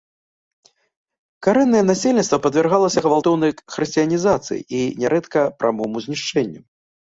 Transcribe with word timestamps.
Карэннае 1.47 1.81
насельніцтва 1.89 2.37
падвяргалася 2.45 3.03
гвалтоўнай 3.07 3.51
хрысціянізацыі 3.75 4.59
і 4.79 4.81
нярэдка 5.05 5.39
прамому 5.61 5.97
знішчэнню. 6.09 6.61